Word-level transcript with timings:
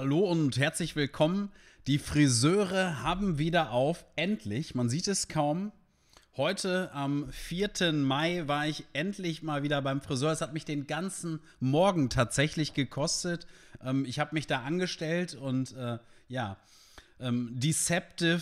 Hallo 0.00 0.20
und 0.20 0.56
herzlich 0.56 0.96
willkommen. 0.96 1.52
Die 1.86 1.98
Friseure 1.98 3.02
haben 3.02 3.36
wieder 3.36 3.70
auf. 3.70 4.06
Endlich. 4.16 4.74
Man 4.74 4.88
sieht 4.88 5.06
es 5.06 5.28
kaum. 5.28 5.72
Heute 6.38 6.90
am 6.94 7.30
4. 7.30 7.92
Mai 7.92 8.44
war 8.48 8.66
ich 8.66 8.86
endlich 8.94 9.42
mal 9.42 9.62
wieder 9.62 9.82
beim 9.82 10.00
Friseur. 10.00 10.32
Es 10.32 10.40
hat 10.40 10.54
mich 10.54 10.64
den 10.64 10.86
ganzen 10.86 11.38
Morgen 11.60 12.08
tatsächlich 12.08 12.72
gekostet. 12.72 13.46
Ähm, 13.84 14.06
ich 14.06 14.18
habe 14.18 14.34
mich 14.34 14.46
da 14.46 14.62
angestellt 14.62 15.34
und 15.34 15.76
äh, 15.76 15.98
ja, 16.28 16.56
ähm, 17.20 17.50
Deceptive 17.60 18.40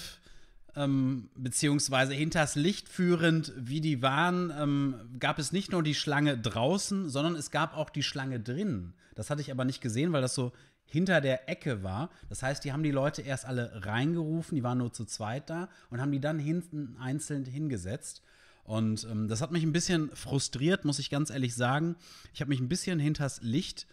ähm, 0.77 1.29
beziehungsweise 1.35 2.15
hinters 2.15 2.55
Licht 2.55 2.89
führend, 2.89 3.53
wie 3.57 3.81
die 3.81 4.01
waren, 4.01 4.53
ähm, 4.57 4.95
gab 5.19 5.41
es 5.41 5.51
nicht 5.51 5.73
nur 5.73 5.83
die 5.83 5.97
Schlange 5.97 6.39
draußen, 6.39 7.09
sondern 7.09 7.35
es 7.35 7.51
gab 7.51 7.77
auch 7.77 7.91
die 7.91 8.05
Schlange 8.05 8.39
drinnen. 8.39 8.95
Das 9.17 9.29
hatte 9.29 9.41
ich 9.41 9.51
aber 9.51 9.65
nicht 9.65 9.81
gesehen, 9.81 10.13
weil 10.13 10.23
das 10.23 10.37
so 10.37 10.53
hinter 10.89 11.21
der 11.21 11.49
Ecke 11.49 11.83
war. 11.83 12.11
Das 12.29 12.43
heißt, 12.43 12.65
die 12.65 12.73
haben 12.73 12.83
die 12.83 12.91
Leute 12.91 13.23
erst 13.23 13.45
alle 13.45 13.85
reingerufen, 13.85 14.57
die 14.57 14.63
waren 14.63 14.79
nur 14.79 14.93
zu 14.93 15.05
zweit 15.05 15.49
da 15.51 15.69
und 15.91 16.01
haben 16.01 16.13
die 16.13 16.21
dann 16.21 16.39
hinten 16.39 16.97
einzeln 16.99 17.45
hingesetzt. 17.45 18.23
Und 18.65 19.07
ähm, 19.11 19.29
das 19.29 19.41
hat 19.41 19.51
mich 19.51 19.63
ein 19.63 19.73
bisschen 19.73 20.11
frustriert, 20.15 20.85
muss 20.85 20.99
ich 20.99 21.09
ganz 21.11 21.31
ehrlich 21.31 21.55
sagen. 21.55 21.97
Ich 22.35 22.41
habe 22.41 22.51
mich 22.51 22.61
ein 22.61 22.69
bisschen 22.69 22.99
hinters 22.99 23.41
Licht 23.43 23.87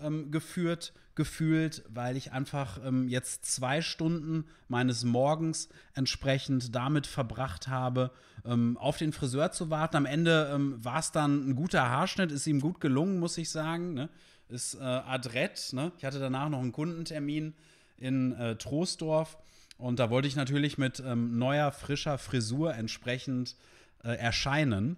ähm, 0.00 0.30
geführt, 0.30 0.92
gefühlt, 1.14 1.82
weil 1.88 2.16
ich 2.16 2.32
einfach 2.32 2.78
ähm, 2.84 3.08
jetzt 3.08 3.44
zwei 3.44 3.82
Stunden 3.82 4.44
meines 4.68 5.04
Morgens 5.04 5.68
entsprechend 5.94 6.74
damit 6.74 7.06
verbracht 7.06 7.68
habe, 7.68 8.10
ähm, 8.44 8.76
auf 8.78 8.98
den 8.98 9.12
Friseur 9.12 9.52
zu 9.52 9.70
warten. 9.70 9.96
Am 9.96 10.06
Ende 10.06 10.50
ähm, 10.54 10.82
war 10.84 11.00
es 11.00 11.12
dann 11.12 11.48
ein 11.48 11.56
guter 11.56 11.88
Haarschnitt, 11.88 12.32
ist 12.32 12.46
ihm 12.46 12.60
gut 12.60 12.80
gelungen, 12.80 13.18
muss 13.18 13.36
ich 13.36 13.50
sagen. 13.50 13.94
Ne? 13.94 14.08
Ist 14.50 14.74
äh, 14.74 14.82
adrett. 14.82 15.72
Ne? 15.72 15.92
Ich 15.98 16.04
hatte 16.04 16.18
danach 16.18 16.48
noch 16.48 16.60
einen 16.60 16.72
Kundentermin 16.72 17.54
in 17.96 18.32
äh, 18.32 18.56
Troisdorf 18.56 19.38
und 19.78 19.98
da 19.98 20.10
wollte 20.10 20.28
ich 20.28 20.36
natürlich 20.36 20.76
mit 20.76 21.00
ähm, 21.00 21.38
neuer, 21.38 21.72
frischer 21.72 22.18
Frisur 22.18 22.74
entsprechend 22.74 23.56
äh, 24.04 24.10
erscheinen. 24.10 24.96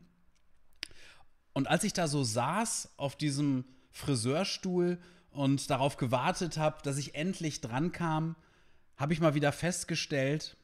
Und 1.52 1.68
als 1.68 1.84
ich 1.84 1.92
da 1.92 2.08
so 2.08 2.24
saß 2.24 2.94
auf 2.96 3.16
diesem 3.16 3.64
Friseurstuhl 3.90 4.98
und 5.30 5.70
darauf 5.70 5.98
gewartet 5.98 6.56
habe, 6.56 6.82
dass 6.82 6.98
ich 6.98 7.14
endlich 7.14 7.60
dran 7.60 7.92
kam, 7.92 8.36
habe 8.96 9.12
ich 9.12 9.20
mal 9.20 9.34
wieder 9.34 9.52
festgestellt, 9.52 10.56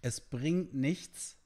es 0.00 0.20
bringt 0.20 0.74
nichts, 0.74 1.36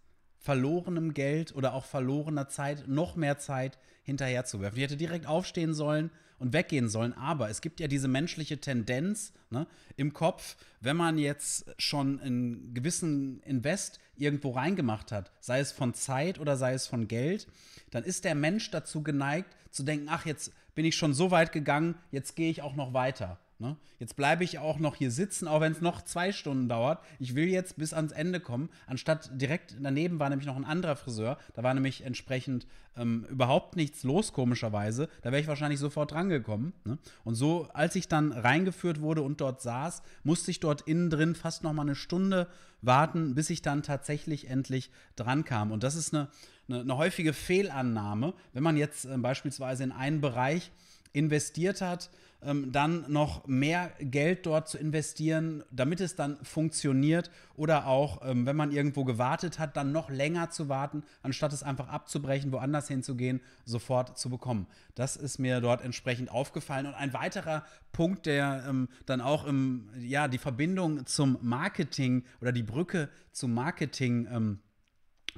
verlorenem 0.46 1.12
Geld 1.12 1.56
oder 1.56 1.74
auch 1.74 1.84
verlorener 1.84 2.48
Zeit 2.48 2.86
noch 2.86 3.16
mehr 3.16 3.36
Zeit 3.36 3.78
hinterherzuwerfen. 4.04 4.78
Ich 4.78 4.84
hätte 4.84 4.96
direkt 4.96 5.26
aufstehen 5.26 5.74
sollen 5.74 6.08
und 6.38 6.52
weggehen 6.52 6.88
sollen, 6.88 7.14
aber 7.14 7.50
es 7.50 7.60
gibt 7.60 7.80
ja 7.80 7.88
diese 7.88 8.06
menschliche 8.06 8.60
Tendenz 8.60 9.32
ne, 9.50 9.66
im 9.96 10.12
Kopf, 10.12 10.56
wenn 10.80 10.96
man 10.96 11.18
jetzt 11.18 11.66
schon 11.78 12.20
einen 12.20 12.74
gewissen 12.74 13.42
Invest 13.42 13.98
irgendwo 14.16 14.52
reingemacht 14.52 15.10
hat, 15.10 15.32
sei 15.40 15.58
es 15.58 15.72
von 15.72 15.94
Zeit 15.94 16.38
oder 16.38 16.56
sei 16.56 16.74
es 16.74 16.86
von 16.86 17.08
Geld, 17.08 17.48
dann 17.90 18.04
ist 18.04 18.24
der 18.24 18.36
Mensch 18.36 18.70
dazu 18.70 19.02
geneigt 19.02 19.56
zu 19.72 19.82
denken, 19.82 20.06
ach, 20.08 20.26
jetzt 20.26 20.52
bin 20.76 20.84
ich 20.84 20.94
schon 20.94 21.12
so 21.12 21.32
weit 21.32 21.50
gegangen, 21.50 21.96
jetzt 22.12 22.36
gehe 22.36 22.50
ich 22.50 22.62
auch 22.62 22.76
noch 22.76 22.94
weiter. 22.94 23.40
Ne? 23.58 23.76
Jetzt 23.98 24.16
bleibe 24.16 24.44
ich 24.44 24.58
auch 24.58 24.78
noch 24.78 24.96
hier 24.96 25.10
sitzen, 25.10 25.48
auch 25.48 25.62
wenn 25.62 25.72
es 25.72 25.80
noch 25.80 26.02
zwei 26.02 26.30
Stunden 26.30 26.68
dauert. 26.68 27.02
Ich 27.18 27.34
will 27.34 27.48
jetzt 27.48 27.78
bis 27.78 27.94
ans 27.94 28.12
Ende 28.12 28.38
kommen. 28.38 28.68
Anstatt 28.86 29.30
direkt 29.40 29.74
daneben 29.80 30.18
war 30.18 30.28
nämlich 30.28 30.46
noch 30.46 30.56
ein 30.56 30.66
anderer 30.66 30.94
Friseur. 30.94 31.38
Da 31.54 31.62
war 31.62 31.72
nämlich 31.72 32.04
entsprechend 32.04 32.66
ähm, 32.98 33.24
überhaupt 33.30 33.74
nichts 33.74 34.04
los, 34.04 34.34
komischerweise. 34.34 35.08
Da 35.22 35.32
wäre 35.32 35.40
ich 35.40 35.48
wahrscheinlich 35.48 35.80
sofort 35.80 36.12
drangekommen. 36.12 36.74
Ne? 36.84 36.98
Und 37.24 37.34
so, 37.34 37.68
als 37.72 37.96
ich 37.96 38.08
dann 38.08 38.32
reingeführt 38.32 39.00
wurde 39.00 39.22
und 39.22 39.40
dort 39.40 39.62
saß, 39.62 40.02
musste 40.22 40.50
ich 40.50 40.60
dort 40.60 40.82
innen 40.82 41.08
drin 41.08 41.34
fast 41.34 41.62
noch 41.62 41.72
mal 41.72 41.82
eine 41.82 41.94
Stunde 41.94 42.48
warten, 42.82 43.34
bis 43.34 43.48
ich 43.48 43.62
dann 43.62 43.82
tatsächlich 43.82 44.50
endlich 44.50 44.90
dran 45.16 45.44
kam. 45.44 45.72
Und 45.72 45.82
das 45.82 45.94
ist 45.94 46.14
eine, 46.14 46.28
eine, 46.68 46.80
eine 46.80 46.96
häufige 46.96 47.32
Fehlannahme, 47.32 48.34
wenn 48.52 48.62
man 48.62 48.76
jetzt 48.76 49.04
äh, 49.04 49.16
beispielsweise 49.18 49.84
in 49.84 49.92
einen 49.92 50.20
Bereich 50.20 50.70
investiert 51.12 51.80
hat, 51.80 52.10
ähm, 52.42 52.70
dann 52.70 53.10
noch 53.10 53.46
mehr 53.46 53.90
Geld 53.98 54.46
dort 54.46 54.68
zu 54.68 54.78
investieren, 54.78 55.64
damit 55.70 56.00
es 56.00 56.14
dann 56.14 56.36
funktioniert 56.44 57.30
oder 57.56 57.86
auch, 57.86 58.20
ähm, 58.24 58.46
wenn 58.46 58.56
man 58.56 58.72
irgendwo 58.72 59.04
gewartet 59.04 59.58
hat, 59.58 59.76
dann 59.76 59.92
noch 59.92 60.10
länger 60.10 60.50
zu 60.50 60.68
warten, 60.68 61.02
anstatt 61.22 61.52
es 61.52 61.62
einfach 61.62 61.88
abzubrechen, 61.88 62.52
woanders 62.52 62.88
hinzugehen, 62.88 63.40
sofort 63.64 64.18
zu 64.18 64.28
bekommen. 64.28 64.66
Das 64.94 65.16
ist 65.16 65.38
mir 65.38 65.60
dort 65.60 65.82
entsprechend 65.82 66.30
aufgefallen. 66.30 66.86
Und 66.86 66.94
ein 66.94 67.12
weiterer 67.12 67.64
Punkt, 67.92 68.26
der 68.26 68.64
ähm, 68.68 68.88
dann 69.06 69.20
auch 69.20 69.46
im, 69.46 69.88
ja, 69.98 70.28
die 70.28 70.38
Verbindung 70.38 71.06
zum 71.06 71.38
Marketing 71.40 72.24
oder 72.40 72.52
die 72.52 72.62
Brücke 72.62 73.08
zum 73.32 73.54
Marketing 73.54 74.28
ähm, 74.30 74.58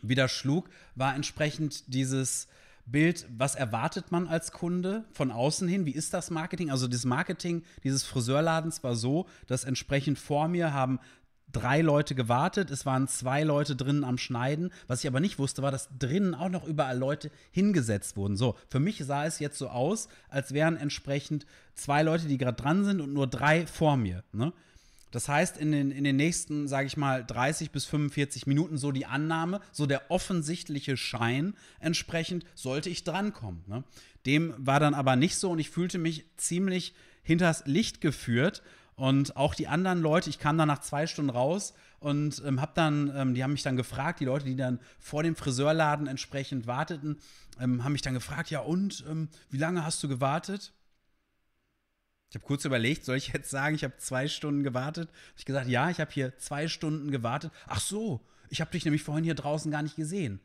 wieder 0.02 0.28
schlug, 0.28 0.68
war 0.94 1.14
entsprechend 1.14 1.92
dieses 1.92 2.48
Bild, 2.86 3.26
was 3.36 3.54
erwartet 3.54 4.10
man 4.10 4.26
als 4.26 4.50
Kunde 4.50 5.04
von 5.12 5.30
außen 5.30 5.68
hin? 5.68 5.84
Wie 5.84 5.92
ist 5.92 6.14
das 6.14 6.30
Marketing? 6.30 6.70
Also 6.70 6.88
das 6.88 7.04
Marketing 7.04 7.62
dieses 7.84 8.04
Friseurladens 8.04 8.82
war 8.82 8.96
so, 8.96 9.26
dass 9.46 9.64
entsprechend 9.64 10.18
vor 10.18 10.48
mir 10.48 10.72
haben 10.72 10.98
drei 11.52 11.80
Leute 11.80 12.14
gewartet, 12.14 12.70
es 12.70 12.84
waren 12.86 13.08
zwei 13.08 13.42
Leute 13.42 13.74
drinnen 13.74 14.04
am 14.04 14.18
Schneiden. 14.18 14.70
Was 14.86 15.00
ich 15.00 15.08
aber 15.08 15.20
nicht 15.20 15.38
wusste, 15.38 15.62
war, 15.62 15.70
dass 15.70 15.88
drinnen 15.98 16.34
auch 16.34 16.50
noch 16.50 16.66
überall 16.66 16.98
Leute 16.98 17.30
hingesetzt 17.50 18.16
wurden. 18.16 18.36
So, 18.36 18.56
für 18.68 18.80
mich 18.80 19.04
sah 19.04 19.24
es 19.24 19.38
jetzt 19.38 19.58
so 19.58 19.68
aus, 19.68 20.08
als 20.28 20.52
wären 20.52 20.76
entsprechend 20.76 21.46
zwei 21.74 22.02
Leute, 22.02 22.26
die 22.26 22.38
gerade 22.38 22.60
dran 22.60 22.84
sind 22.84 23.00
und 23.00 23.12
nur 23.12 23.26
drei 23.26 23.66
vor 23.66 23.96
mir. 23.96 24.24
Ne? 24.32 24.52
Das 25.10 25.28
heißt, 25.28 25.56
in 25.56 25.72
den, 25.72 25.90
in 25.90 26.04
den 26.04 26.16
nächsten, 26.16 26.68
sage 26.68 26.86
ich 26.86 26.96
mal, 26.96 27.24
30 27.24 27.70
bis 27.70 27.84
45 27.86 28.46
Minuten 28.46 28.76
so 28.76 28.92
die 28.92 29.06
Annahme, 29.06 29.60
so 29.72 29.86
der 29.86 30.10
offensichtliche 30.10 30.96
Schein 30.96 31.54
entsprechend, 31.80 32.44
sollte 32.54 32.90
ich 32.90 33.04
drankommen. 33.04 33.62
Ne? 33.66 33.84
Dem 34.26 34.54
war 34.58 34.80
dann 34.80 34.94
aber 34.94 35.16
nicht 35.16 35.36
so 35.36 35.50
und 35.50 35.58
ich 35.58 35.70
fühlte 35.70 35.98
mich 35.98 36.26
ziemlich 36.36 36.94
hinters 37.22 37.64
Licht 37.66 38.00
geführt. 38.00 38.62
Und 38.96 39.36
auch 39.36 39.54
die 39.54 39.68
anderen 39.68 40.00
Leute, 40.00 40.28
ich 40.28 40.40
kam 40.40 40.58
dann 40.58 40.66
nach 40.66 40.80
zwei 40.80 41.06
Stunden 41.06 41.30
raus 41.30 41.72
und 42.00 42.42
ähm, 42.44 42.60
hab 42.60 42.74
dann, 42.74 43.12
ähm, 43.14 43.34
die 43.34 43.44
haben 43.44 43.52
mich 43.52 43.62
dann 43.62 43.76
gefragt, 43.76 44.18
die 44.18 44.24
Leute, 44.24 44.44
die 44.44 44.56
dann 44.56 44.80
vor 44.98 45.22
dem 45.22 45.36
Friseurladen 45.36 46.08
entsprechend 46.08 46.66
warteten, 46.66 47.18
ähm, 47.60 47.84
haben 47.84 47.92
mich 47.92 48.02
dann 48.02 48.14
gefragt, 48.14 48.50
ja 48.50 48.60
und, 48.60 49.04
ähm, 49.08 49.28
wie 49.50 49.56
lange 49.58 49.84
hast 49.84 50.02
du 50.02 50.08
gewartet? 50.08 50.72
Ich 52.30 52.36
habe 52.36 52.44
kurz 52.44 52.64
überlegt, 52.64 53.04
soll 53.04 53.16
ich 53.16 53.28
jetzt 53.28 53.50
sagen, 53.50 53.74
ich 53.74 53.84
habe 53.84 53.96
zwei 53.96 54.28
Stunden 54.28 54.62
gewartet? 54.62 55.08
Hab 55.08 55.38
ich 55.38 55.44
gesagt, 55.46 55.68
ja, 55.68 55.88
ich 55.88 55.98
habe 55.98 56.10
hier 56.10 56.36
zwei 56.38 56.68
Stunden 56.68 57.10
gewartet. 57.10 57.52
Ach 57.66 57.80
so, 57.80 58.20
ich 58.50 58.60
habe 58.60 58.70
dich 58.70 58.84
nämlich 58.84 59.02
vorhin 59.02 59.24
hier 59.24 59.34
draußen 59.34 59.70
gar 59.70 59.82
nicht 59.82 59.96
gesehen. 59.96 60.40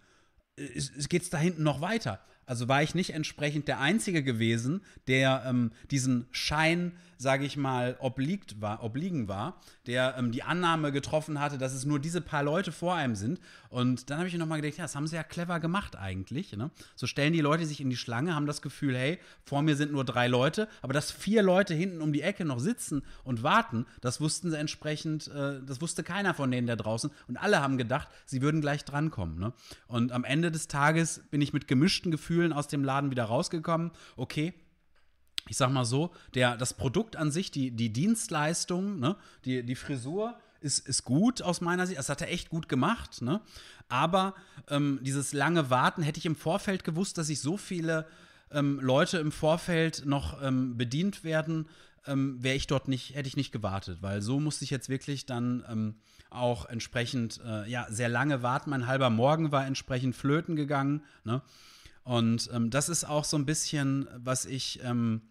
Es, 0.55 0.89
es 0.95 1.09
geht's 1.09 1.29
da 1.29 1.38
hinten 1.38 1.63
noch 1.63 1.81
weiter. 1.81 2.21
Also 2.46 2.68
war 2.68 2.84
ich 2.84 2.96
nicht 2.96 3.12
entsprechend 3.12 3.68
der 3.68 3.80
Einzige 3.80 4.24
gewesen, 4.24 4.81
der 5.08 5.44
ähm, 5.46 5.72
diesen 5.92 6.28
Schein, 6.31 6.94
sage 7.18 7.46
ich 7.46 7.56
mal, 7.56 7.96
obliegt 8.00 8.62
war, 8.62 8.84
obliegen 8.84 9.28
war, 9.28 9.62
der 9.88 10.16
ähm, 10.18 10.31
die 10.31 10.44
Annahme 10.44 10.92
getroffen 10.92 11.40
hatte, 11.40 11.58
dass 11.58 11.74
es 11.74 11.86
nur 11.86 12.00
diese 12.00 12.22
paar 12.22 12.44
Leute 12.44 12.72
vor 12.72 12.96
einem 12.96 13.16
sind. 13.16 13.40
Und 13.70 14.09
dann 14.09 14.18
habe 14.18 14.28
ich 14.28 14.34
mir 14.34 14.40
nochmal 14.40 14.62
gedacht, 14.62 14.78
ja, 14.78 14.84
das 14.84 14.96
haben 14.96 15.08
sie 15.08 15.16
ja 15.16 15.24
clever 15.24 15.59
gemacht 15.59 15.96
eigentlich. 15.96 16.56
Ne? 16.56 16.70
So 16.96 17.08
stellen 17.08 17.34
die 17.34 17.42
Leute 17.42 17.66
sich 17.66 17.81
in 17.81 17.90
die 17.90 17.98
Schlange, 17.98 18.36
haben 18.36 18.46
das 18.46 18.62
Gefühl, 18.62 18.96
hey, 18.96 19.20
vor 19.44 19.62
mir 19.62 19.75
sind 19.75 19.92
nur 19.92 20.04
drei 20.04 20.28
Leute, 20.28 20.68
aber 20.81 20.94
dass 20.94 21.12
vier 21.12 21.44
Leute 21.44 21.74
hinten 21.74 22.02
um 22.02 22.14
die 22.14 22.22
Ecke 22.22 22.46
noch 22.46 22.60
sitzen 22.60 23.04
und 23.24 23.44
warten, 23.44 23.86
das 24.02 24.20
wussten 24.22 24.52
sie 24.52 24.58
entsprechend, 24.58 25.28
äh, 25.28 25.62
das 25.66 25.81
wusste 25.81 26.04
keiner 26.04 26.34
von 26.34 26.52
denen 26.52 26.68
da 26.68 26.75
draußen. 26.75 27.10
Und 27.28 27.38
alle 27.38 27.62
haben 27.62 27.78
gedacht, 27.78 28.10
sie 28.25 28.42
würden 28.42 28.62
gleich 28.62 28.86
drankommen. 28.86 29.40
Ne? 29.40 29.54
Und 29.88 30.12
am 30.12 30.24
Ende 30.24 30.52
des 30.52 30.68
Tages 30.68 31.22
bin 31.31 31.42
ich 31.42 31.54
mit 31.54 31.68
gemischten 31.68 32.12
Gefühlen 32.12 32.32
Gefühlen 32.33 32.53
aus 32.53 32.67
dem 32.67 32.83
Laden 32.83 33.11
wieder 33.11 33.25
rausgekommen. 33.25 33.91
Okay, 34.17 34.53
ich 35.47 35.57
sag 35.57 35.69
mal 35.71 35.85
so, 35.85 36.11
der, 36.33 36.57
das 36.57 36.73
Produkt 36.73 37.16
an 37.16 37.31
sich, 37.31 37.51
die, 37.51 37.71
die 37.71 37.91
Dienstleistung, 37.94 39.00
ne, 39.00 39.15
die, 39.45 39.63
die 39.63 39.75
Frisur 39.75 40.35
ist, 40.62 40.88
ist 40.88 41.03
gut 41.03 41.41
aus 41.41 41.62
meiner 41.62 41.85
Sicht. 41.85 42.00
Das 42.00 42.09
hat 42.09 42.21
er 42.21 42.31
echt 42.31 42.50
gut 42.50 42.69
gemacht, 42.69 43.21
ne? 43.21 43.41
Aber 43.89 44.33
ähm, 44.69 45.00
dieses 45.03 45.33
lange 45.33 45.69
Warten 45.69 46.01
hätte 46.01 46.18
ich 46.18 46.25
im 46.25 46.35
Vorfeld 46.38 46.83
gewusst, 46.83 47.18
dass 47.18 47.30
ich 47.30 47.41
so 47.41 47.57
viele 47.57 48.07
ähm, 48.50 48.79
Leute 48.81 49.18
im 49.18 49.31
Vorfeld 49.31 50.06
noch 50.06 50.41
ähm, 50.41 50.77
bedient 50.77 51.24
werden, 51.24 51.68
ähm, 52.07 52.41
wäre 52.41 52.56
ich 52.56 52.65
dort 52.65 52.88
nicht, 52.88 53.13
hätte 53.13 53.27
ich 53.27 53.36
nicht 53.36 53.51
gewartet, 53.51 53.97
weil 54.01 54.21
so 54.21 54.39
musste 54.39 54.63
ich 54.63 54.71
jetzt 54.71 54.89
wirklich 54.89 55.25
dann 55.25 55.63
ähm, 55.69 55.95
auch 56.29 56.65
entsprechend 56.65 57.41
äh, 57.45 57.69
ja 57.69 57.86
sehr 57.89 58.09
lange 58.09 58.41
warten. 58.41 58.69
Mein 58.69 58.88
halber 58.88 59.09
Morgen 59.09 59.51
war 59.51 59.68
entsprechend 59.68 60.15
flöten 60.15 60.56
gegangen. 60.56 61.03
Ne? 61.25 61.41
Und 62.03 62.50
ähm, 62.53 62.69
das 62.69 62.89
ist 62.89 63.05
auch 63.05 63.23
so 63.23 63.38
ein 63.38 63.45
bisschen, 63.45 64.07
was 64.15 64.45
ich 64.45 64.81
ähm, 64.83 65.21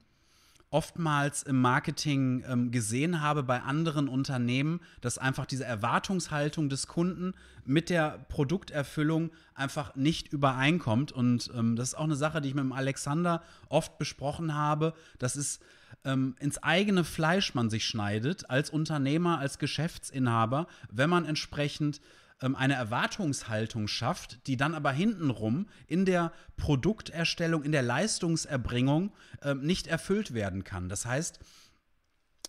oftmals 0.72 1.42
im 1.42 1.60
Marketing 1.60 2.42
ähm, 2.48 2.70
gesehen 2.70 3.20
habe 3.20 3.42
bei 3.42 3.60
anderen 3.60 4.08
Unternehmen, 4.08 4.80
dass 5.02 5.18
einfach 5.18 5.44
diese 5.44 5.64
Erwartungshaltung 5.64 6.70
des 6.70 6.86
Kunden 6.86 7.34
mit 7.66 7.90
der 7.90 8.24
Produkterfüllung 8.30 9.30
einfach 9.54 9.94
nicht 9.96 10.32
übereinkommt. 10.32 11.12
Und 11.12 11.50
ähm, 11.54 11.76
das 11.76 11.88
ist 11.88 11.94
auch 11.94 12.04
eine 12.04 12.16
Sache, 12.16 12.40
die 12.40 12.48
ich 12.48 12.54
mit 12.54 12.64
dem 12.64 12.72
Alexander 12.72 13.42
oft 13.68 13.98
besprochen 13.98 14.54
habe. 14.54 14.94
Das 15.18 15.36
ist 15.36 15.62
ähm, 16.04 16.36
ins 16.40 16.62
eigene 16.62 17.04
Fleisch 17.04 17.54
man 17.54 17.68
sich 17.68 17.84
schneidet, 17.84 18.48
als 18.48 18.70
Unternehmer, 18.70 19.38
als 19.38 19.58
Geschäftsinhaber, 19.58 20.66
wenn 20.90 21.10
man 21.10 21.26
entsprechend 21.26 22.00
ähm, 22.42 22.56
eine 22.56 22.74
Erwartungshaltung 22.74 23.88
schafft, 23.88 24.46
die 24.46 24.56
dann 24.56 24.74
aber 24.74 24.92
hintenrum 24.92 25.68
in 25.86 26.04
der 26.04 26.32
Produkterstellung, 26.56 27.62
in 27.62 27.72
der 27.72 27.82
Leistungserbringung 27.82 29.12
ähm, 29.42 29.62
nicht 29.62 29.86
erfüllt 29.86 30.34
werden 30.34 30.64
kann. 30.64 30.88
Das 30.88 31.06
heißt, 31.06 31.38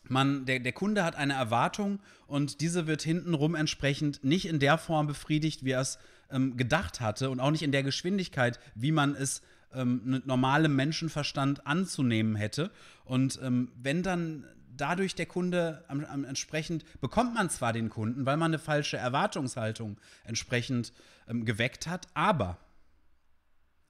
man, 0.10 0.46
der, 0.46 0.60
der 0.60 0.74
Kunde 0.74 1.04
hat 1.04 1.16
eine 1.16 1.34
Erwartung 1.34 2.02
und 2.28 2.60
diese 2.60 2.88
wird 2.88 3.02
hintenrum 3.02 3.56
entsprechend 3.56 4.24
nicht 4.24 4.48
in 4.48 4.60
der 4.60 4.78
Form 4.78 5.08
befriedigt, 5.08 5.64
wie 5.64 5.72
er 5.72 5.82
es 5.82 5.98
ähm, 6.30 6.58
gedacht 6.58 7.00
hatte 7.00 7.30
und 7.30 7.40
auch 7.40 7.52
nicht 7.52 7.64
in 7.64 7.72
der 7.72 7.84
Geschwindigkeit, 7.84 8.60
wie 8.76 8.92
man 8.92 9.16
es 9.16 9.42
ähm, 9.74 10.02
mit 10.04 10.28
normalem 10.28 10.76
Menschenverstand 10.76 11.66
anzunehmen 11.66 12.36
hätte. 12.36 12.72
Und 13.06 13.40
ähm, 13.42 13.72
wenn 13.82 14.04
dann 14.04 14.46
dadurch 14.78 15.16
der 15.16 15.26
Kunde 15.26 15.84
am, 15.88 16.04
am, 16.06 16.24
entsprechend 16.24 16.86
bekommt 17.02 17.34
man 17.34 17.50
zwar 17.50 17.74
den 17.74 17.90
Kunden, 17.90 18.26
weil 18.26 18.38
man 18.38 18.52
eine 18.52 18.60
falsche 18.60 18.98
Erwartungshaltung 18.98 19.98
entsprechend 20.24 20.94
ähm, 21.28 21.46
geweckt 21.46 21.88
hat, 21.88 22.08
aber 22.14 22.58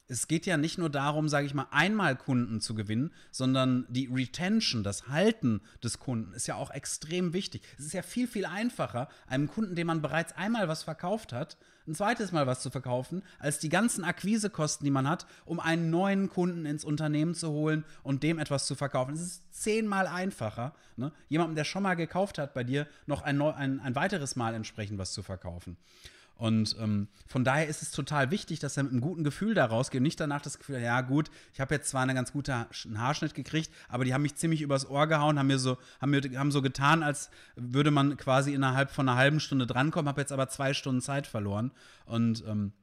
es 0.08 0.28
geht 0.28 0.46
ja 0.46 0.58
nicht 0.58 0.78
nur 0.78 0.90
darum, 0.90 1.30
sage 1.30 1.46
ich 1.46 1.54
mal, 1.54 1.68
einmal 1.72 2.16
Kunden 2.16 2.60
zu 2.60 2.76
gewinnen, 2.76 3.12
sondern 3.32 3.86
die 3.90 4.10
Retention, 4.14 4.84
das 4.84 5.08
Halten 5.08 5.62
des 5.82 6.00
Kunden 6.00 6.34
ist 6.34 6.48
ja 6.48 6.56
auch 6.56 6.72
extrem 6.72 7.34
wichtig. 7.34 7.64
Es 7.78 7.86
ist 7.86 7.94
ja 7.94 8.02
viel, 8.02 8.28
viel 8.28 8.46
einfacher, 8.46 9.08
einem 9.28 9.48
Kunden, 9.48 9.76
dem 9.76 9.88
man 9.88 10.02
bereits 10.02 10.34
einmal 10.36 10.68
was 10.68 10.84
verkauft 10.84 11.32
hat, 11.32 11.58
ein 11.88 11.96
zweites 11.96 12.32
Mal 12.32 12.48
was 12.48 12.62
zu 12.62 12.70
verkaufen, 12.70 13.24
als 13.40 13.60
die 13.60 13.70
ganzen 13.70 14.04
Akquisekosten, 14.04 14.86
die 14.86 14.92
man 14.92 15.08
hat, 15.08 15.26
um 15.46 15.60
einen 15.60 15.90
neuen 15.90 16.30
Kunden 16.30 16.66
ins 16.66 16.86
Unternehmen 16.86 17.34
zu 17.34 17.50
holen 17.50 17.86
und 18.04 18.24
dem 18.24 18.40
etwas 18.40 18.68
zu 18.68 18.76
verkaufen. 18.76 19.14
Es 19.14 19.22
ist 19.22 19.54
zehnmal 19.54 20.08
einfacher, 20.08 20.74
ne? 20.98 21.12
jemandem, 21.30 21.56
der 21.56 21.66
schon 21.66 21.84
mal 21.84 21.96
gekauft 21.96 22.38
hat, 22.38 22.54
bei 22.54 22.64
dir 22.64 22.88
noch 23.06 23.22
ein, 23.22 23.42
ein, 23.42 23.80
ein 23.80 23.96
weiteres 23.96 24.36
Mal 24.36 24.54
entsprechend 24.54 24.98
was 24.98 25.14
zu 25.14 25.24
verkaufen. 25.24 25.78
Und 26.36 26.76
ähm, 26.80 27.08
von 27.28 27.44
daher 27.44 27.68
ist 27.68 27.82
es 27.82 27.92
total 27.92 28.32
wichtig, 28.32 28.60
dass 28.60 28.76
er 28.76 28.84
mit 28.84 28.92
einem 28.92 29.02
guten 29.02 29.24
Gefühl 29.24 29.54
da 29.54 29.66
rausgeht 29.66 30.00
und 30.00 30.04
nicht 30.04 30.20
danach 30.20 30.42
das 30.42 30.58
Gefühl, 30.58 30.80
ja 30.80 31.02
gut, 31.02 31.30
ich 31.54 31.62
habe 31.62 31.76
jetzt 31.76 31.90
zwar 31.90 32.02
einen 32.02 32.16
ganz 32.16 32.34
guten 32.34 32.66
Haarschnitt 32.98 33.36
gekriegt, 33.36 33.72
aber 33.88 34.04
die 34.04 34.14
haben 34.14 34.24
mich 34.24 34.36
ziemlich 34.36 34.62
übers 34.62 34.90
Ohr 34.90 35.08
gehauen, 35.08 35.38
haben 35.38 35.48
mir 35.48 35.60
so, 35.60 35.78
haben 36.02 36.10
mir, 36.10 36.22
haben 36.38 36.52
so 36.52 36.62
getan, 36.62 37.04
als 37.04 37.30
würde 37.56 37.92
man 37.92 38.18
quasi 38.18 38.54
innerhalb 38.54 38.90
von 38.92 39.08
einer 39.08 39.18
halben 39.18 39.40
Stunde 39.40 39.68
drankommen, 39.68 40.10
habe 40.10 40.22
jetzt 40.22 40.32
aber 40.32 40.50
zwei 40.50 40.74
Stunden 40.74 41.02
Zeit 41.02 41.28
verloren. 41.28 41.72
Und 42.06 42.44
ähm, 42.48 42.74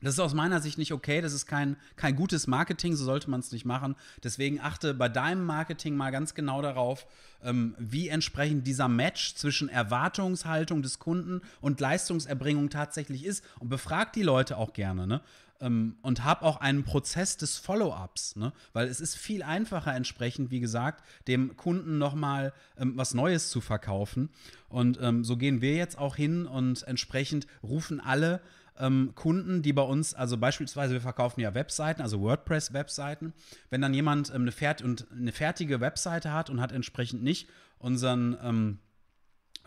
das 0.00 0.14
ist 0.14 0.20
aus 0.20 0.34
meiner 0.34 0.60
Sicht 0.60 0.76
nicht 0.76 0.92
okay. 0.92 1.20
Das 1.20 1.32
ist 1.32 1.46
kein, 1.46 1.76
kein 1.96 2.14
gutes 2.14 2.46
Marketing, 2.46 2.94
so 2.94 3.04
sollte 3.04 3.30
man 3.30 3.40
es 3.40 3.52
nicht 3.52 3.64
machen. 3.64 3.96
Deswegen 4.22 4.60
achte 4.60 4.92
bei 4.92 5.08
deinem 5.08 5.44
Marketing 5.44 5.96
mal 5.96 6.10
ganz 6.10 6.34
genau 6.34 6.60
darauf, 6.60 7.06
ähm, 7.42 7.74
wie 7.78 8.08
entsprechend 8.08 8.66
dieser 8.66 8.88
Match 8.88 9.34
zwischen 9.34 9.68
Erwartungshaltung 9.68 10.82
des 10.82 10.98
Kunden 10.98 11.40
und 11.60 11.80
Leistungserbringung 11.80 12.70
tatsächlich 12.70 13.24
ist. 13.24 13.44
Und 13.60 13.70
befrag 13.70 14.12
die 14.12 14.22
Leute 14.22 14.58
auch 14.58 14.74
gerne. 14.74 15.06
Ne? 15.06 15.20
Ähm, 15.60 15.96
und 16.02 16.24
hab 16.24 16.42
auch 16.42 16.58
einen 16.58 16.84
Prozess 16.84 17.38
des 17.38 17.56
Follow-ups, 17.56 18.36
ne? 18.36 18.52
weil 18.74 18.88
es 18.88 19.00
ist 19.00 19.16
viel 19.16 19.42
einfacher 19.42 19.94
entsprechend, 19.94 20.50
wie 20.50 20.60
gesagt, 20.60 21.02
dem 21.28 21.56
Kunden 21.56 21.96
nochmal 21.96 22.52
ähm, 22.76 22.92
was 22.96 23.14
Neues 23.14 23.48
zu 23.48 23.62
verkaufen. 23.62 24.28
Und 24.68 24.98
ähm, 25.00 25.24
so 25.24 25.36
gehen 25.36 25.62
wir 25.62 25.76
jetzt 25.76 25.96
auch 25.96 26.16
hin 26.16 26.46
und 26.46 26.82
entsprechend 26.82 27.46
rufen 27.62 28.00
alle 28.00 28.40
ähm, 28.78 29.12
Kunden, 29.14 29.62
die 29.62 29.72
bei 29.72 29.82
uns, 29.82 30.14
also 30.14 30.36
beispielsweise 30.36 30.94
wir 30.94 31.00
verkaufen 31.00 31.40
ja 31.40 31.54
Webseiten, 31.54 32.02
also 32.02 32.20
WordPress-Webseiten, 32.20 33.32
wenn 33.70 33.80
dann 33.80 33.94
jemand 33.94 34.30
ähm, 34.30 34.42
eine, 34.42 34.52
fert 34.52 34.82
und 34.82 35.06
eine 35.12 35.32
fertige 35.32 35.80
Webseite 35.80 36.32
hat 36.32 36.50
und 36.50 36.60
hat 36.60 36.72
entsprechend 36.72 37.22
nicht 37.22 37.48
unseren 37.78 38.36
ähm, 38.42 38.78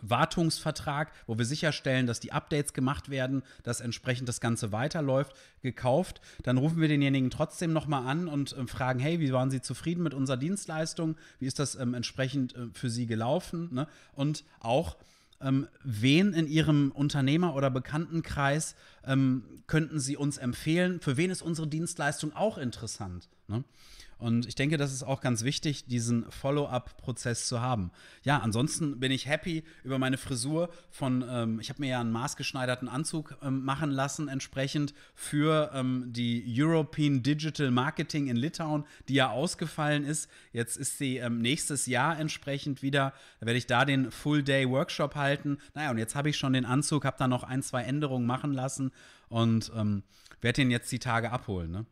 Wartungsvertrag, 0.00 1.12
wo 1.26 1.38
wir 1.38 1.44
sicherstellen, 1.44 2.06
dass 2.06 2.20
die 2.20 2.32
Updates 2.32 2.72
gemacht 2.72 3.08
werden, 3.08 3.42
dass 3.62 3.80
entsprechend 3.80 4.28
das 4.28 4.40
Ganze 4.40 4.72
weiterläuft, 4.72 5.32
gekauft. 5.62 6.20
Dann 6.42 6.58
rufen 6.58 6.80
wir 6.80 6.88
denjenigen 6.88 7.30
trotzdem 7.30 7.72
nochmal 7.72 8.06
an 8.06 8.28
und 8.28 8.52
äh, 8.52 8.66
fragen, 8.66 9.00
hey, 9.00 9.20
wie 9.20 9.32
waren 9.32 9.50
Sie 9.50 9.60
zufrieden 9.60 10.02
mit 10.02 10.14
unserer 10.14 10.36
Dienstleistung? 10.36 11.16
Wie 11.38 11.46
ist 11.46 11.58
das 11.58 11.74
ähm, 11.74 11.94
entsprechend 11.94 12.54
äh, 12.54 12.68
für 12.72 12.90
Sie 12.90 13.06
gelaufen? 13.06 13.68
Ne? 13.72 13.88
Und 14.12 14.44
auch, 14.60 14.96
ähm, 15.40 15.68
wen 15.82 16.32
in 16.32 16.46
Ihrem 16.46 16.90
Unternehmer- 16.92 17.54
oder 17.54 17.70
Bekanntenkreis 17.70 18.74
ähm, 19.04 19.44
könnten 19.66 20.00
Sie 20.00 20.16
uns 20.16 20.38
empfehlen? 20.38 21.00
Für 21.00 21.16
wen 21.16 21.30
ist 21.30 21.42
unsere 21.42 21.68
Dienstleistung 21.68 22.32
auch 22.34 22.58
interessant? 22.58 23.28
Ne? 23.46 23.64
Und 24.18 24.46
ich 24.46 24.56
denke, 24.56 24.76
das 24.76 24.92
ist 24.92 25.04
auch 25.04 25.20
ganz 25.20 25.44
wichtig, 25.44 25.86
diesen 25.86 26.28
Follow-up-Prozess 26.30 27.46
zu 27.46 27.60
haben. 27.60 27.92
Ja, 28.24 28.38
ansonsten 28.38 28.98
bin 28.98 29.12
ich 29.12 29.26
happy 29.26 29.62
über 29.84 29.98
meine 29.98 30.18
Frisur 30.18 30.70
von, 30.90 31.24
ähm, 31.28 31.60
ich 31.60 31.70
habe 31.70 31.80
mir 31.80 31.90
ja 31.90 32.00
einen 32.00 32.10
maßgeschneiderten 32.10 32.88
Anzug 32.88 33.36
ähm, 33.42 33.64
machen 33.64 33.92
lassen, 33.92 34.26
entsprechend 34.26 34.92
für 35.14 35.70
ähm, 35.72 36.06
die 36.08 36.44
European 36.48 37.22
Digital 37.22 37.70
Marketing 37.70 38.26
in 38.26 38.36
Litauen, 38.36 38.84
die 39.08 39.14
ja 39.14 39.30
ausgefallen 39.30 40.04
ist. 40.04 40.28
Jetzt 40.52 40.76
ist 40.76 40.98
sie 40.98 41.18
ähm, 41.18 41.40
nächstes 41.40 41.86
Jahr 41.86 42.18
entsprechend 42.18 42.82
wieder, 42.82 43.12
da 43.38 43.46
werde 43.46 43.58
ich 43.58 43.66
da 43.66 43.84
den 43.84 44.10
Full-Day-Workshop 44.10 45.14
halten. 45.14 45.58
Naja, 45.74 45.92
und 45.92 45.98
jetzt 45.98 46.16
habe 46.16 46.28
ich 46.28 46.36
schon 46.36 46.54
den 46.54 46.64
Anzug, 46.64 47.04
habe 47.04 47.18
da 47.18 47.28
noch 47.28 47.44
ein, 47.44 47.62
zwei 47.62 47.82
Änderungen 47.84 48.26
machen 48.26 48.52
lassen 48.52 48.90
und 49.28 49.70
ähm, 49.76 50.02
werde 50.40 50.62
den 50.62 50.72
jetzt 50.72 50.90
die 50.90 50.98
Tage 50.98 51.30
abholen. 51.30 51.70
Ne? 51.70 51.86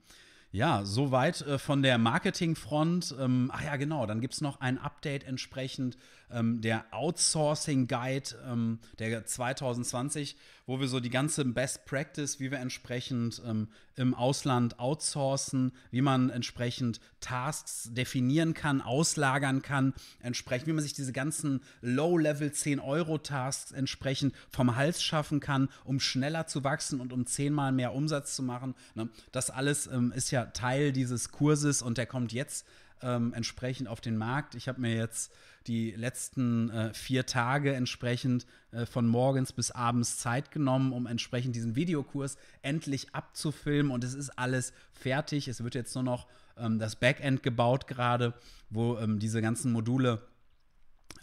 Ja, 0.52 0.84
soweit 0.84 1.42
äh, 1.42 1.58
von 1.58 1.82
der 1.82 1.98
Marketingfront. 1.98 3.14
Ähm, 3.18 3.50
ach 3.52 3.62
ja, 3.62 3.76
genau, 3.76 4.06
dann 4.06 4.20
gibt 4.20 4.34
es 4.34 4.40
noch 4.40 4.60
ein 4.60 4.78
Update 4.78 5.24
entsprechend 5.24 5.96
ähm, 6.30 6.60
der 6.60 6.84
Outsourcing 6.92 7.86
Guide 7.86 8.30
ähm, 8.46 8.78
der 8.98 9.24
2020, 9.24 10.36
wo 10.66 10.80
wir 10.80 10.88
so 10.88 11.00
die 11.00 11.10
ganze 11.10 11.44
Best 11.44 11.84
Practice, 11.84 12.40
wie 12.40 12.50
wir 12.50 12.58
entsprechend 12.58 13.40
ähm, 13.46 13.68
im 13.94 14.14
Ausland 14.14 14.78
outsourcen, 14.80 15.72
wie 15.90 16.02
man 16.02 16.30
entsprechend 16.30 17.00
Tasks 17.20 17.90
definieren 17.92 18.52
kann, 18.52 18.80
auslagern 18.80 19.62
kann, 19.62 19.94
entsprechend, 20.20 20.66
wie 20.66 20.72
man 20.72 20.82
sich 20.82 20.92
diese 20.92 21.12
ganzen 21.12 21.62
Low-Level 21.80 22.48
10-Euro-Tasks 22.48 23.72
entsprechend 23.72 24.34
vom 24.50 24.76
Hals 24.76 25.02
schaffen 25.02 25.40
kann, 25.40 25.68
um 25.84 26.00
schneller 26.00 26.46
zu 26.46 26.64
wachsen 26.64 27.00
und 27.00 27.12
um 27.12 27.26
zehnmal 27.26 27.72
mehr 27.72 27.94
Umsatz 27.94 28.34
zu 28.34 28.42
machen. 28.42 28.74
Ne? 28.94 29.08
Das 29.32 29.50
alles 29.50 29.86
ähm, 29.86 30.12
ist 30.12 30.30
ja 30.30 30.35
Teil 30.44 30.92
dieses 30.92 31.30
Kurses 31.30 31.82
und 31.82 31.98
der 31.98 32.06
kommt 32.06 32.32
jetzt 32.32 32.66
ähm, 33.02 33.32
entsprechend 33.34 33.88
auf 33.88 34.00
den 34.00 34.16
Markt. 34.16 34.54
Ich 34.54 34.68
habe 34.68 34.80
mir 34.80 34.94
jetzt 34.94 35.32
die 35.66 35.90
letzten 35.92 36.70
äh, 36.70 36.94
vier 36.94 37.26
Tage 37.26 37.74
entsprechend 37.74 38.46
äh, 38.70 38.86
von 38.86 39.06
morgens 39.06 39.52
bis 39.52 39.70
abends 39.70 40.18
Zeit 40.18 40.50
genommen, 40.50 40.92
um 40.92 41.06
entsprechend 41.06 41.56
diesen 41.56 41.76
Videokurs 41.76 42.36
endlich 42.62 43.14
abzufilmen 43.14 43.92
und 43.92 44.04
es 44.04 44.14
ist 44.14 44.30
alles 44.30 44.72
fertig. 44.92 45.48
Es 45.48 45.62
wird 45.62 45.74
jetzt 45.74 45.94
nur 45.94 46.04
noch 46.04 46.26
ähm, 46.56 46.78
das 46.78 46.96
Backend 46.96 47.42
gebaut 47.42 47.86
gerade, 47.86 48.34
wo 48.70 48.96
ähm, 48.98 49.18
diese 49.18 49.42
ganzen 49.42 49.72
Module 49.72 50.22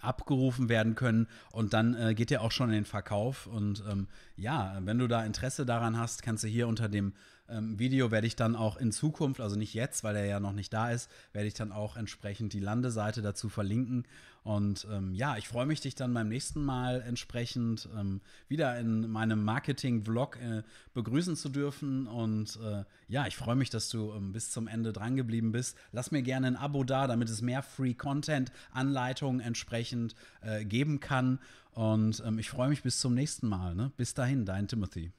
abgerufen 0.02 0.68
werden 0.68 0.96
können 0.96 1.28
und 1.52 1.74
dann 1.74 1.96
äh, 1.96 2.14
geht 2.14 2.30
er 2.32 2.42
auch 2.42 2.52
schon 2.52 2.70
in 2.70 2.76
den 2.76 2.86
Verkauf 2.86 3.48
und 3.48 3.84
ähm, 3.90 4.08
ja, 4.36 4.78
wenn 4.82 5.00
du 5.00 5.08
da 5.08 5.24
Interesse 5.24 5.66
daran 5.66 5.98
hast, 5.98 6.24
kannst 6.24 6.44
du 6.44 6.48
hier 6.50 6.68
unter 6.68 6.90
dem 6.90 7.14
ähm, 7.50 7.78
Video 7.78 8.12
werde 8.12 8.28
ich 8.28 8.36
dann 8.36 8.56
auch 8.56 8.78
in 8.78 8.92
Zukunft, 8.92 9.42
also 9.42 9.56
nicht 9.56 9.74
jetzt, 9.74 10.04
weil 10.04 10.16
er 10.16 10.26
ja 10.26 10.40
noch 10.40 10.54
nicht 10.54 10.74
da 10.74 10.92
ist, 10.92 11.10
werde 11.34 11.48
ich 11.48 11.54
dann 11.54 11.72
auch 11.72 11.98
entsprechend 11.98 12.54
die 12.54 12.60
Landeseite 12.60 13.22
dazu 13.22 13.50
verlinken. 13.50 14.06
Und 14.44 14.88
ähm, 14.92 15.14
ja, 15.14 15.38
ich 15.38 15.48
freue 15.48 15.66
mich, 15.66 15.80
dich 15.80 15.96
dann 15.96 16.14
beim 16.14 16.28
nächsten 16.28 16.64
Mal 16.64 17.02
entsprechend 17.02 17.88
ähm, 17.98 18.20
wieder 18.50 18.78
in 18.78 19.10
meinem 19.10 19.44
Marketing-Vlog 19.44 20.38
äh, 20.38 20.64
begrüßen 20.94 21.38
zu 21.38 21.50
dürfen. 21.50 22.08
Und 22.08 22.60
äh, 22.62 22.84
ja, 23.08 23.26
ich 23.26 23.38
freue 23.38 23.56
mich, 23.56 23.70
dass 23.70 23.90
du 23.90 24.12
ähm, 24.12 24.34
bis 24.34 24.52
zum 24.52 24.68
Ende 24.68 24.92
dran 24.92 25.16
geblieben 25.16 25.54
bist. 25.54 25.78
Lass 25.94 26.12
mir 26.12 26.24
gerne 26.24 26.48
ein 26.48 26.58
Abo 26.58 26.84
da, 26.84 27.08
damit 27.08 27.30
es 27.30 27.42
mehr 27.42 27.64
Free-Content-Anleitungen 27.64 29.40
entsprechend 29.40 30.14
äh, 30.42 30.66
geben 30.66 31.00
kann. 31.00 31.40
Und 31.72 32.22
ähm, 32.26 32.38
ich 32.38 32.50
freue 32.50 32.70
mich 32.70 32.84
bis 32.84 33.00
zum 33.00 33.14
nächsten 33.14 33.48
Mal. 33.48 33.76
Ne? 33.76 33.92
Bis 33.96 34.14
dahin, 34.14 34.46
dein 34.46 34.68
Timothy. 34.68 35.14